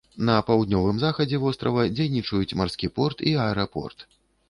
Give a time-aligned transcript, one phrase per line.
[0.27, 4.13] На паўднёвым захадзе вострава дзейнічаюць марскі порт і аэрапорт.